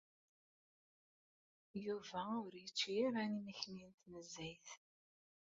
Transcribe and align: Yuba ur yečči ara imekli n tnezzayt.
Yuba 1.85 2.21
ur 2.43 2.51
yečči 2.61 2.93
ara 3.07 3.21
imekli 3.27 3.83
n 3.87 3.91
tnezzayt. 3.99 4.69